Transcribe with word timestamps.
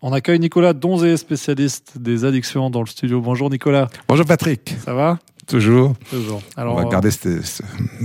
On 0.00 0.12
accueille 0.12 0.38
Nicolas 0.38 0.74
Donzé, 0.74 1.16
spécialiste 1.16 1.98
des 1.98 2.24
addictions 2.24 2.70
dans 2.70 2.82
le 2.82 2.86
studio. 2.86 3.20
Bonjour 3.20 3.50
Nicolas. 3.50 3.88
Bonjour 4.06 4.24
Patrick. 4.24 4.76
Ça 4.84 4.94
va? 4.94 5.18
Toujours. 5.48 5.94
Toujours. 6.08 6.40
Alors, 6.56 6.76
on 6.76 6.84
va 6.84 6.88
garder 6.88 7.10
cet, 7.10 7.62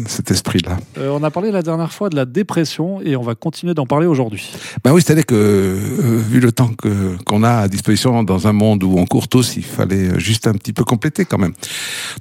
cet 0.08 0.32
esprit-là. 0.32 0.78
Euh, 0.98 1.10
on 1.10 1.22
a 1.22 1.30
parlé 1.30 1.52
la 1.52 1.62
dernière 1.62 1.92
fois 1.92 2.10
de 2.10 2.16
la 2.16 2.26
dépression 2.26 3.00
et 3.02 3.16
on 3.16 3.22
va 3.22 3.36
continuer 3.36 3.76
d'en 3.76 3.86
parler 3.86 4.08
aujourd'hui. 4.08 4.52
Ben 4.84 4.92
oui, 4.92 5.04
c'est-à-dire 5.04 5.28
que 5.28 5.36
euh, 5.36 6.22
vu 6.30 6.40
le 6.40 6.52
temps 6.52 6.70
que 6.70 7.16
qu'on 7.26 7.44
a 7.44 7.58
à 7.58 7.68
disposition 7.68 8.24
dans 8.24 8.48
un 8.48 8.54
monde 8.54 8.84
où 8.84 8.98
on 8.98 9.06
court 9.06 9.28
tous, 9.28 9.56
il 9.58 9.64
fallait 9.64 10.20
juste 10.20 10.48
un 10.48 10.54
petit 10.54 10.74
peu 10.74 10.84
compléter 10.84 11.26
quand 11.26 11.38
même. 11.38 11.54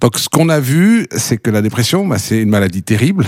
Donc 0.03 0.19
ce 0.19 0.29
qu'on 0.29 0.51
a 0.51 0.61
vu, 0.61 1.07
c'est 1.13 1.39
que 1.39 1.51
la 1.51 1.63
dépression, 1.63 2.07
ben, 2.07 2.19
c'est 2.19 2.43
une 2.43 2.51
maladie 2.51 2.83
terrible 2.83 3.27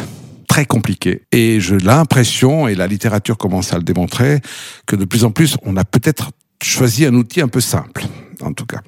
très 0.55 0.67
compliquée. 0.67 1.23
Et 1.33 1.59
j'ai 1.59 1.79
l'impression, 1.79 2.69
et 2.69 2.77
la 2.77 2.87
littérature 2.87 3.37
commence 3.37 3.73
à 3.73 3.77
le 3.77 3.83
démontrer, 3.83 4.41
que 4.87 4.95
de 4.95 5.05
plus 5.05 5.25
en 5.25 5.33
plus, 5.33 5.57
on 5.65 5.77
a 5.77 5.85
peut-être 5.85 6.31
choisi 6.63 7.05
un 7.07 7.15
outil 7.15 7.41
un 7.41 7.49
peu 7.49 7.61
simple, 7.61 8.05
en 8.41 8.53
tout 8.53 8.65
cas. 8.65 8.79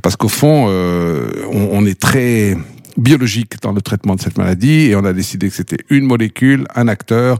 Parce 0.00 0.16
qu'au 0.16 0.30
fond, 0.30 0.68
euh, 0.70 1.28
on 1.52 1.84
est 1.84 2.00
très 2.00 2.56
biologique 2.96 3.60
dans 3.60 3.72
le 3.72 3.82
traitement 3.82 4.16
de 4.16 4.22
cette 4.22 4.38
maladie 4.38 4.86
et 4.86 4.96
on 4.96 5.04
a 5.04 5.12
décidé 5.12 5.50
que 5.50 5.54
c'était 5.54 5.84
une 5.90 6.06
molécule, 6.06 6.66
un 6.74 6.88
acteur 6.88 7.38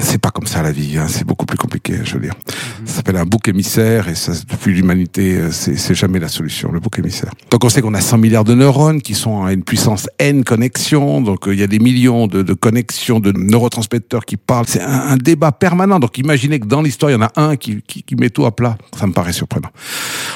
c'est 0.00 0.18
pas 0.18 0.30
comme 0.30 0.46
ça 0.46 0.62
la 0.62 0.72
vie, 0.72 0.98
hein. 0.98 1.06
c'est 1.08 1.24
beaucoup 1.24 1.46
plus 1.46 1.56
compliqué, 1.56 1.94
je 2.04 2.14
veux 2.14 2.20
dire. 2.20 2.34
Ça 2.84 2.96
s'appelle 2.96 3.16
un 3.16 3.24
bouc 3.24 3.48
émissaire 3.48 4.08
et 4.08 4.14
ça, 4.14 4.32
depuis 4.50 4.74
l'humanité, 4.74 5.36
euh, 5.36 5.50
c'est 5.50 5.94
jamais 5.94 6.18
la 6.18 6.28
solution, 6.28 6.70
le 6.72 6.80
bouc 6.80 6.98
émissaire. 6.98 7.32
Donc 7.50 7.64
on 7.64 7.68
sait 7.68 7.80
qu'on 7.80 7.94
a 7.94 8.00
100 8.00 8.18
milliards 8.18 8.44
de 8.44 8.54
neurones 8.54 9.00
qui 9.00 9.14
sont 9.14 9.44
à 9.44 9.52
une 9.52 9.62
puissance 9.62 10.08
N 10.18 10.44
connexions, 10.44 11.20
donc 11.20 11.48
euh, 11.48 11.54
il 11.54 11.60
y 11.60 11.62
a 11.62 11.66
des 11.66 11.78
millions 11.78 12.26
de, 12.26 12.42
connexions 12.54 13.20
de 13.20 13.32
neurotransmetteurs 13.32 14.24
qui 14.24 14.36
parlent. 14.36 14.66
C'est 14.68 14.82
un, 14.82 15.16
débat 15.16 15.52
permanent. 15.52 15.98
Donc 15.98 16.18
imaginez 16.18 16.60
que 16.60 16.66
dans 16.66 16.82
l'histoire, 16.82 17.10
il 17.10 17.14
y 17.14 17.16
en 17.16 17.22
a 17.22 17.32
un 17.36 17.56
qui, 17.56 17.82
qui, 17.82 18.02
qui, 18.02 18.16
met 18.16 18.30
tout 18.30 18.44
à 18.46 18.54
plat. 18.54 18.76
Ça 18.98 19.06
me 19.06 19.12
paraît 19.12 19.32
surprenant. 19.32 19.70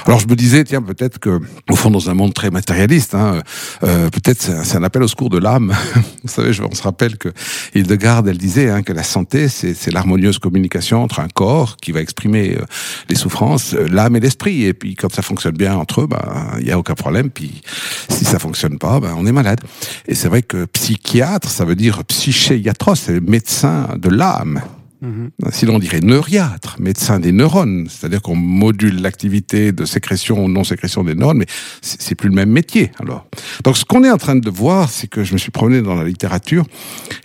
Alors 0.07 0.21
je 0.21 0.27
me 0.27 0.35
disais, 0.35 0.65
tiens, 0.65 0.81
peut-être 0.83 1.19
que 1.19 1.41
au 1.69 1.77
fond, 1.77 1.91
dans 1.91 2.09
un 2.09 2.15
monde 2.15 2.33
très 2.33 2.51
matérialiste, 2.51 3.15
hein, 3.15 3.43
euh, 3.83 4.09
peut-être 4.11 4.41
c'est 4.41 4.77
un 4.77 4.83
appel 4.83 5.03
au 5.03 5.09
secours 5.09 5.31
de 5.31 5.39
l'âme. 5.39 5.75
Vous 6.25 6.31
savez, 6.31 6.51
on 6.61 6.75
se 6.75 6.83
rappelle 6.83 7.19
que 7.19 7.29
Hildegarde, 7.75 8.29
elle 8.29 8.39
disait 8.39 8.71
hein, 8.71 8.83
que 8.83 8.93
la 8.93 9.03
c'est 9.31 9.93
l'harmonieuse 9.93 10.39
communication 10.39 11.03
entre 11.03 11.21
un 11.21 11.29
corps 11.29 11.77
qui 11.77 11.93
va 11.93 12.01
exprimer 12.01 12.57
euh, 12.57 12.65
les 13.09 13.15
souffrances, 13.15 13.75
euh, 13.75 13.87
l'âme 13.89 14.17
et 14.17 14.21
l'esprit. 14.21 14.65
Et 14.65 14.75
puis 14.75 14.95
quand 14.95 15.13
ça 15.13 15.23
fonctionne 15.23 15.57
bien 15.57 15.77
entre 15.77 16.03
eux, 16.03 16.07
ben 16.07 16.53
il 16.61 16.67
y 16.67 16.73
a 16.73 16.79
aucun 16.79 16.95
problème. 16.95 17.31
Puis 17.31 17.63
si 18.09 18.25
ça 18.25 18.39
fonctionne 18.39 18.79
pas, 18.79 19.01
ben 19.01 19.15
on 19.17 19.27
est 19.27 19.33
malade. 19.33 19.61
Et 20.07 20.15
c'est 20.15 20.29
vrai 20.29 20.43
que 20.43 20.65
psychiatre, 20.67 21.51
ça 21.51 21.65
veut 21.65 21.77
dire 21.77 22.05
psychéiatros, 22.05 22.97
c'est 22.97 23.21
médecin 23.21 23.89
de 23.97 24.09
l'âme. 24.09 24.63
Mhm. 25.01 25.31
Sinon, 25.51 25.77
on 25.77 25.79
dirait 25.79 26.01
neuriatre, 26.01 26.77
médecin 26.81 27.21
des 27.21 27.33
neurones, 27.33 27.87
c'est-à-dire 27.89 28.21
qu'on 28.21 28.35
module 28.35 29.01
l'activité 29.01 29.73
de 29.73 29.85
sécrétion 29.85 30.45
ou 30.45 30.49
non-sécrétion 30.49 31.05
des 31.05 31.15
neurones, 31.15 31.39
mais 31.39 31.47
c'est 31.83 32.15
plus 32.15 32.29
le 32.29 32.35
même 32.35 32.51
métier. 32.51 32.91
Alors, 33.01 33.27
donc 33.65 33.77
ce 33.77 33.85
qu'on 33.85 34.03
est 34.05 34.11
en 34.11 34.17
train 34.17 34.37
de 34.37 34.51
voir, 34.51 34.91
c'est 34.91 35.07
que 35.07 35.23
je 35.23 35.33
me 35.33 35.39
suis 35.39 35.51
promené 35.51 35.83
dans 35.83 35.95
la 35.95 36.05
littérature 36.05 36.65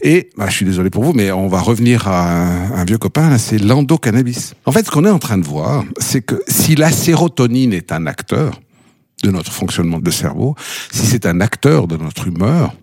et, 0.01 0.29
bah, 0.37 0.47
je 0.49 0.55
suis 0.55 0.65
désolé 0.65 0.89
pour 0.89 1.03
vous, 1.03 1.13
mais 1.13 1.31
on 1.31 1.47
va 1.47 1.59
revenir 1.61 2.07
à 2.07 2.31
un, 2.31 2.71
un 2.73 2.85
vieux 2.85 2.97
copain, 2.97 3.37
c'est 3.37 3.57
l'endocannabis. 3.57 4.53
En 4.65 4.71
fait, 4.71 4.85
ce 4.85 4.91
qu'on 4.91 5.05
est 5.05 5.09
en 5.09 5.19
train 5.19 5.37
de 5.37 5.45
voir, 5.45 5.83
c'est 5.97 6.21
que 6.21 6.41
si 6.47 6.75
la 6.75 6.91
sérotonine 6.91 7.73
est 7.73 7.91
un 7.91 8.05
acteur, 8.05 8.59
de 9.23 9.31
notre 9.31 9.51
fonctionnement 9.51 9.99
de 9.99 10.11
cerveau, 10.11 10.55
si 10.91 11.05
c'est 11.05 11.25
un 11.25 11.41
acteur 11.41 11.87
de 11.87 11.97
notre 11.97 12.27
humeur, 12.27 12.75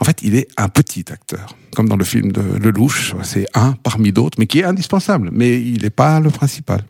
en 0.00 0.04
fait, 0.04 0.20
il 0.22 0.36
est 0.36 0.48
un 0.56 0.68
petit 0.68 1.04
acteur. 1.10 1.56
Comme 1.74 1.88
dans 1.88 1.96
le 1.96 2.04
film 2.04 2.30
de 2.30 2.40
Lelouch, 2.40 3.14
c'est 3.22 3.46
un 3.54 3.72
parmi 3.72 4.12
d'autres, 4.12 4.38
mais 4.38 4.46
qui 4.46 4.60
est 4.60 4.64
indispensable, 4.64 5.30
mais 5.32 5.60
il 5.60 5.82
n'est 5.82 5.90
pas 5.90 6.20
le 6.20 6.30
principal. 6.30 6.84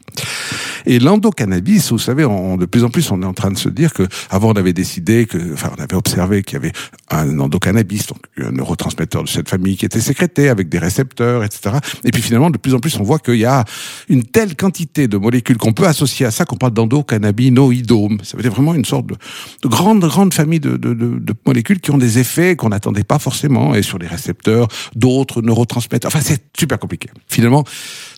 Et 0.89 0.99
l'endocannabis, 0.99 1.93
vous 1.93 1.99
savez, 1.99 2.25
on, 2.25 2.57
de 2.57 2.65
plus 2.65 2.83
en 2.83 2.89
plus, 2.89 3.11
on 3.13 3.21
est 3.21 3.27
en 3.27 3.35
train 3.35 3.51
de 3.51 3.59
se 3.59 3.69
dire 3.69 3.93
que 3.93 4.05
avant 4.31 4.53
on 4.53 4.55
avait 4.55 4.73
décidé 4.73 5.27
que, 5.27 5.53
enfin, 5.53 5.71
on 5.77 5.83
avait 5.83 5.95
observé 5.95 6.43
qu'il 6.43 6.55
y 6.55 6.57
avait 6.57 6.73
un 7.11 7.39
endocannabis, 7.39 8.07
donc 8.07 8.21
un 8.39 8.53
neurotransmetteur 8.53 9.23
de 9.23 9.29
cette 9.29 9.51
famille 9.51 9.77
qui 9.77 9.85
était 9.85 10.01
sécrété 10.01 10.49
avec 10.49 10.71
des 10.71 10.79
récepteurs, 10.79 11.45
etc. 11.45 11.77
Et 12.05 12.11
puis 12.11 12.23
finalement, 12.23 12.49
de 12.49 12.57
plus 12.57 12.73
en 12.73 12.79
plus, 12.79 12.99
on 12.99 13.03
voit 13.03 13.19
qu'il 13.19 13.37
y 13.37 13.45
a 13.45 13.67
une 14.09 14.25
telle 14.25 14.57
quantité 14.57 15.09
de 15.09 15.19
molécules 15.19 15.59
qu'on 15.59 15.75
peut 15.75 15.87
associer 15.87 16.25
à 16.25 16.31
ça 16.31 16.47
qu'on 16.47 16.57
parle 16.57 16.73
d'endocannabinoïdome. 16.73 18.21
Ça 18.23 18.39
veut 18.39 18.43
dire 18.43 18.53
vraiment 18.53 18.73
une 18.75 18.87
sorte 18.87 19.09
de, 19.09 19.17
de 19.63 19.69
grande, 19.69 20.01
grande 20.01 20.33
famille 20.33 20.61
de, 20.61 20.79
de 20.79 21.35
molécules 21.47 21.81
qui 21.81 21.91
ont 21.91 21.99
des 21.99 22.19
effets 22.19 22.57
qu'on 22.57 22.71
n'attendait 22.71 23.05
pas 23.05 23.19
forcément 23.19 23.75
et 23.75 23.83
sur 23.83 23.99
les 23.99 24.07
récepteurs 24.07 24.69
d'autres 24.95 25.43
neurotransmetteurs. 25.43 26.11
Enfin, 26.15 26.25
c'est 26.25 26.48
super 26.59 26.79
compliqué. 26.79 27.09
Finalement, 27.29 27.65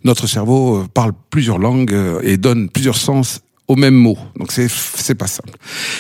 notre 0.04 0.26
cerveau 0.26 0.78
euh, 0.78 0.86
parle 0.92 1.12
plusieurs 1.30 1.58
langues 1.58 1.92
euh, 1.92 2.20
et 2.22 2.36
donne 2.36 2.68
plusieurs 2.68 2.96
sens 2.96 3.40
au 3.68 3.76
même 3.76 3.94
mot. 3.94 4.18
Donc 4.36 4.50
c'est 4.50 4.68
c'est 4.68 5.14
pas 5.14 5.28
simple. 5.28 5.52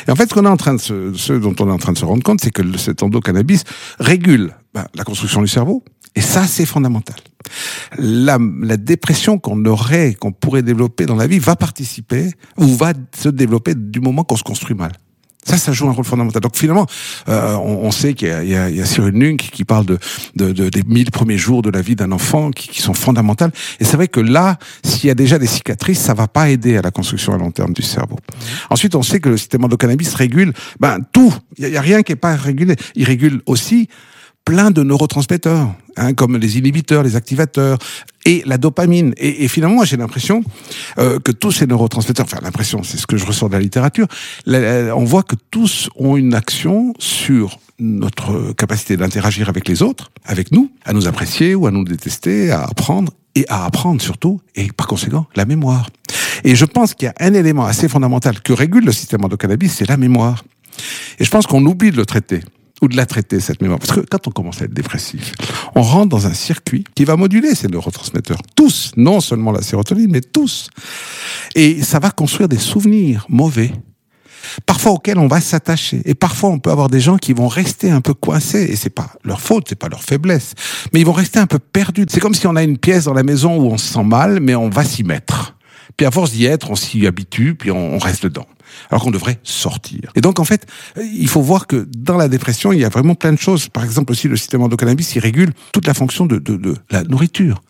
Et 0.08 0.10
en 0.10 0.16
fait, 0.16 0.28
ce 0.28 0.34
qu'on 0.34 0.44
est 0.44 0.48
en 0.48 0.56
train 0.56 0.74
de 0.74 0.80
se, 0.80 1.12
ce 1.14 1.32
dont 1.32 1.54
on 1.60 1.68
est 1.68 1.72
en 1.72 1.78
train 1.78 1.92
de 1.92 1.98
se 1.98 2.04
rendre 2.04 2.22
compte, 2.22 2.40
c'est 2.40 2.50
que 2.50 2.76
cet 2.78 3.02
endocannabis 3.02 3.64
régule 3.98 4.54
ben, 4.74 4.86
la 4.94 5.04
construction 5.04 5.40
du 5.40 5.48
cerveau. 5.48 5.84
Et 6.16 6.20
ça, 6.20 6.44
c'est 6.44 6.66
fondamental. 6.66 7.14
La, 7.96 8.36
la 8.62 8.76
dépression 8.76 9.38
qu'on 9.38 9.64
aurait, 9.66 10.14
qu'on 10.14 10.32
pourrait 10.32 10.62
développer 10.62 11.06
dans 11.06 11.14
la 11.14 11.28
vie, 11.28 11.38
va 11.38 11.54
participer 11.54 12.32
ou 12.56 12.66
va 12.66 12.92
se 13.16 13.28
développer 13.28 13.76
du 13.76 14.00
moment 14.00 14.24
qu'on 14.24 14.36
se 14.36 14.42
construit 14.42 14.74
mal. 14.74 14.90
Ça, 15.44 15.56
ça 15.56 15.72
joue 15.72 15.88
un 15.88 15.92
rôle 15.92 16.04
fondamental. 16.04 16.42
Donc 16.42 16.56
finalement, 16.56 16.86
euh, 17.28 17.54
on, 17.54 17.86
on, 17.86 17.90
sait 17.90 18.12
qu'il 18.12 18.28
y, 18.28 18.48
y, 18.48 18.76
y 18.76 18.80
a, 18.82 18.84
Cyril 18.84 19.14
Lung 19.14 19.36
qui 19.36 19.64
parle 19.64 19.86
de, 19.86 19.98
de, 20.36 20.52
de, 20.52 20.68
des 20.68 20.82
mille 20.82 21.10
premiers 21.10 21.38
jours 21.38 21.62
de 21.62 21.70
la 21.70 21.80
vie 21.80 21.96
d'un 21.96 22.12
enfant 22.12 22.50
qui, 22.50 22.68
qui, 22.68 22.82
sont 22.82 22.92
fondamentales. 22.92 23.50
Et 23.80 23.84
c'est 23.84 23.96
vrai 23.96 24.08
que 24.08 24.20
là, 24.20 24.58
s'il 24.84 25.08
y 25.08 25.10
a 25.10 25.14
déjà 25.14 25.38
des 25.38 25.46
cicatrices, 25.46 26.00
ça 26.00 26.12
va 26.12 26.28
pas 26.28 26.50
aider 26.50 26.76
à 26.76 26.82
la 26.82 26.90
construction 26.90 27.32
à 27.32 27.38
long 27.38 27.50
terme 27.50 27.72
du 27.72 27.82
cerveau. 27.82 28.16
Mmh. 28.16 28.44
Ensuite, 28.70 28.94
on 28.94 29.02
sait 29.02 29.20
que 29.20 29.30
le 29.30 29.38
système 29.38 29.64
endocannabis 29.64 30.14
régule 30.14 30.52
ben, 30.78 30.98
tout. 31.12 31.34
Il 31.56 31.68
n'y 31.68 31.76
a, 31.76 31.78
a, 31.78 31.82
rien 31.82 32.02
qui 32.02 32.12
est 32.12 32.16
pas 32.16 32.36
régulé. 32.36 32.76
Il 32.94 33.04
régule 33.04 33.40
aussi 33.46 33.88
plein 34.44 34.70
de 34.70 34.82
neurotransmetteurs, 34.82 35.72
hein, 35.96 36.14
comme 36.14 36.36
les 36.36 36.58
inhibiteurs, 36.58 37.02
les 37.02 37.16
activateurs 37.16 37.78
et 38.26 38.42
la 38.46 38.58
dopamine. 38.58 39.14
Et, 39.16 39.48
finalement, 39.48 39.84
j'ai 39.84 39.96
l'impression 39.96 40.42
euh, 40.98 41.18
que 41.18 41.32
tous 41.32 41.52
ces 41.52 41.66
neurotransmetteurs, 41.66 42.26
enfin 42.26 42.38
l'impression, 42.42 42.82
c'est 42.82 42.98
ce 42.98 43.06
que 43.06 43.16
je 43.16 43.24
ressens 43.24 43.48
de 43.48 43.52
la 43.52 43.60
littérature, 43.60 44.06
on 44.46 45.04
voit 45.04 45.22
que 45.22 45.36
tous 45.50 45.88
ont 45.96 46.16
une 46.16 46.34
action 46.34 46.92
sur 46.98 47.58
notre 47.78 48.52
capacité 48.52 48.96
d'interagir 48.96 49.48
avec 49.48 49.66
les 49.66 49.82
autres, 49.82 50.10
avec 50.24 50.52
nous, 50.52 50.70
à 50.84 50.92
nous 50.92 51.08
apprécier 51.08 51.54
ou 51.54 51.66
à 51.66 51.70
nous 51.70 51.84
détester, 51.84 52.50
à 52.50 52.64
apprendre 52.64 53.12
et 53.34 53.46
à 53.48 53.64
apprendre 53.64 54.02
surtout, 54.02 54.40
et 54.54 54.68
par 54.72 54.86
conséquent, 54.86 55.26
la 55.34 55.46
mémoire. 55.46 55.88
Et 56.44 56.54
je 56.54 56.64
pense 56.64 56.94
qu'il 56.94 57.06
y 57.06 57.08
a 57.08 57.14
un 57.20 57.34
élément 57.34 57.64
assez 57.64 57.88
fondamental 57.88 58.40
que 58.40 58.52
régule 58.52 58.84
le 58.84 58.92
système 58.92 59.24
endocannabis, 59.24 59.72
c'est 59.72 59.88
la 59.88 59.96
mémoire. 59.96 60.44
Et 61.18 61.24
je 61.24 61.30
pense 61.30 61.46
qu'on 61.46 61.64
oublie 61.64 61.90
de 61.90 61.96
le 61.96 62.06
traiter 62.06 62.40
ou 62.80 62.88
de 62.88 62.96
la 62.96 63.06
traiter, 63.06 63.40
cette 63.40 63.60
mémoire. 63.60 63.78
Parce 63.78 63.92
que 63.92 64.00
quand 64.00 64.26
on 64.28 64.30
commence 64.30 64.62
à 64.62 64.64
être 64.64 64.74
dépressif, 64.74 65.32
on 65.74 65.82
rentre 65.82 66.08
dans 66.08 66.26
un 66.26 66.34
circuit 66.34 66.84
qui 66.94 67.04
va 67.04 67.16
moduler 67.16 67.54
ces 67.54 67.68
neurotransmetteurs. 67.68 68.40
Tous, 68.56 68.92
non 68.96 69.20
seulement 69.20 69.52
la 69.52 69.62
sérotonine, 69.62 70.10
mais 70.10 70.20
tous. 70.20 70.70
Et 71.54 71.82
ça 71.82 71.98
va 71.98 72.10
construire 72.10 72.48
des 72.48 72.58
souvenirs 72.58 73.26
mauvais, 73.28 73.72
parfois 74.66 74.92
auxquels 74.92 75.18
on 75.18 75.28
va 75.28 75.40
s'attacher. 75.40 76.02
Et 76.04 76.14
parfois, 76.14 76.50
on 76.50 76.58
peut 76.58 76.70
avoir 76.70 76.88
des 76.88 77.00
gens 77.00 77.18
qui 77.18 77.32
vont 77.32 77.48
rester 77.48 77.90
un 77.90 78.00
peu 78.00 78.14
coincés. 78.14 78.64
Et 78.70 78.76
c'est 78.76 78.90
pas 78.90 79.12
leur 79.24 79.40
faute, 79.40 79.66
c'est 79.68 79.78
pas 79.78 79.88
leur 79.88 80.02
faiblesse. 80.02 80.54
Mais 80.92 81.00
ils 81.00 81.06
vont 81.06 81.12
rester 81.12 81.38
un 81.38 81.46
peu 81.46 81.58
perdus. 81.58 82.06
C'est 82.08 82.20
comme 82.20 82.34
si 82.34 82.46
on 82.46 82.56
a 82.56 82.62
une 82.62 82.78
pièce 82.78 83.04
dans 83.04 83.14
la 83.14 83.22
maison 83.22 83.56
où 83.56 83.70
on 83.70 83.78
se 83.78 83.92
sent 83.92 84.04
mal, 84.04 84.40
mais 84.40 84.54
on 84.54 84.70
va 84.70 84.84
s'y 84.84 85.04
mettre. 85.04 85.54
Puis 85.96 86.06
à 86.06 86.10
force 86.10 86.32
d'y 86.32 86.46
être, 86.46 86.70
on 86.70 86.76
s'y 86.76 87.06
habitue, 87.06 87.54
puis 87.54 87.70
on, 87.70 87.98
reste 87.98 88.22
dedans. 88.24 88.46
Alors 88.90 89.02
qu'on 89.02 89.10
devrait 89.10 89.38
sortir. 89.42 90.10
Et 90.14 90.20
donc 90.20 90.38
en 90.38 90.44
fait, 90.44 90.66
il 91.00 91.28
faut 91.28 91.42
voir 91.42 91.66
que 91.66 91.86
dans 91.96 92.16
la 92.16 92.28
dépression, 92.28 92.72
il 92.72 92.80
y 92.80 92.84
a 92.84 92.88
vraiment 92.88 93.14
plein 93.14 93.32
de 93.32 93.38
choses. 93.38 93.68
Par 93.68 93.84
exemple 93.84 94.12
aussi, 94.12 94.28
le 94.28 94.36
système 94.36 94.62
endocannabis, 94.62 95.14
il 95.14 95.20
régule 95.20 95.52
toute 95.72 95.86
la 95.86 95.94
fonction 95.94 96.26
de, 96.26 96.42
la 96.90 97.02
nourriture. 97.04 97.62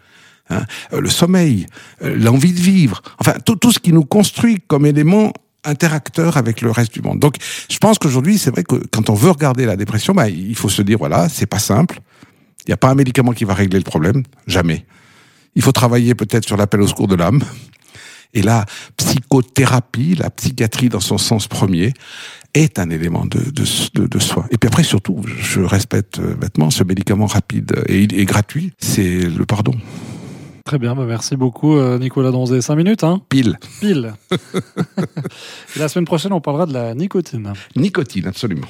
Hein, 0.50 0.64
le 0.92 1.08
sommeil, 1.08 1.66
l'envie 2.00 2.52
de 2.52 2.60
vivre, 2.60 3.02
enfin 3.18 3.34
tout, 3.44 3.54
tout 3.54 3.70
ce 3.70 3.78
qui 3.78 3.92
nous 3.92 4.04
construit 4.04 4.58
comme 4.66 4.84
élément 4.84 5.32
interacteur 5.64 6.36
avec 6.36 6.60
le 6.60 6.70
reste 6.70 6.94
du 6.94 7.02
monde. 7.02 7.18
Donc, 7.18 7.36
je 7.70 7.78
pense 7.78 7.98
qu'aujourd'hui, 7.98 8.38
c'est 8.38 8.50
vrai 8.50 8.64
que 8.64 8.76
quand 8.90 9.10
on 9.10 9.14
veut 9.14 9.30
regarder 9.30 9.66
la 9.66 9.76
dépression, 9.76 10.14
bah, 10.14 10.28
il 10.28 10.56
faut 10.56 10.68
se 10.68 10.82
dire 10.82 10.98
voilà, 10.98 11.28
c'est 11.28 11.46
pas 11.46 11.58
simple. 11.58 12.00
Il 12.66 12.70
n'y 12.70 12.74
a 12.74 12.76
pas 12.76 12.90
un 12.90 12.94
médicament 12.94 13.32
qui 13.32 13.44
va 13.44 13.54
régler 13.54 13.78
le 13.78 13.84
problème, 13.84 14.22
jamais. 14.46 14.86
Il 15.54 15.62
faut 15.62 15.72
travailler 15.72 16.14
peut-être 16.14 16.46
sur 16.46 16.56
l'appel 16.56 16.80
au 16.82 16.86
secours 16.86 17.08
de 17.08 17.16
l'âme. 17.16 17.42
Et 18.34 18.42
la 18.42 18.64
psychothérapie, 18.96 20.14
la 20.14 20.30
psychiatrie 20.30 20.88
dans 20.88 21.00
son 21.00 21.18
sens 21.18 21.48
premier, 21.48 21.92
est 22.54 22.78
un 22.78 22.90
élément 22.90 23.26
de, 23.26 23.40
de, 23.50 24.18
soin. 24.18 24.44
Et 24.50 24.58
puis 24.58 24.66
après, 24.66 24.82
surtout, 24.82 25.22
je 25.38 25.60
respecte 25.60 26.20
bêtement 26.20 26.70
ce 26.70 26.82
médicament 26.82 27.26
rapide 27.26 27.84
et, 27.86 28.02
et 28.02 28.24
gratuit, 28.24 28.72
c'est 28.78 29.20
le 29.20 29.46
pardon. 29.46 29.74
Très 30.64 30.78
bien, 30.78 30.94
bah 30.94 31.04
merci 31.06 31.36
beaucoup 31.36 31.80
Nicolas 31.98 32.30
Donzé. 32.30 32.60
5 32.60 32.76
minutes, 32.76 33.02
hein? 33.02 33.22
Pile. 33.28 33.58
Pile. 33.80 34.14
la 35.76 35.88
semaine 35.88 36.04
prochaine, 36.04 36.32
on 36.32 36.40
parlera 36.40 36.66
de 36.66 36.72
la 36.72 36.94
nicotine. 36.94 37.52
Nicotine, 37.76 38.26
absolument. 38.26 38.58